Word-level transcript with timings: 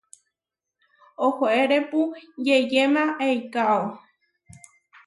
Ohóerepu 1.25 2.01
yeʼyéma 2.45 3.03
eikáo. 3.27 3.85